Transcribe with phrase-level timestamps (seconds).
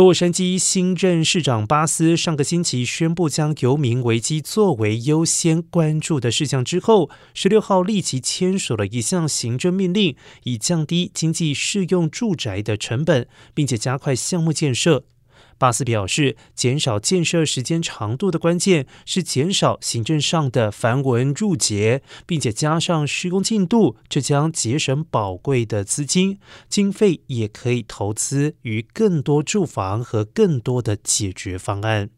[0.00, 15.04] 洛杉矶新任市长巴斯上个星期宣布将游民危机作为优先关注的事项之后，十六号立即签署了一项行政命令，以降低经济适用住宅的成本，并且加快项目建设。
[15.60, 26.38] 巴斯表示，减少建设时间长度的关键是减少行政上的繁文缛节，并且加上施工进度，这将节省宝贵的资金，
[26.70, 32.08] 经费也可以投资于更多住房和更多的解决方案。